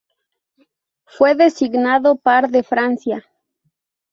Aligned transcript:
Fue 1.05 1.35
designado 1.35 2.15
par 2.15 2.49
de 2.49 2.63
Francia. 2.63 3.23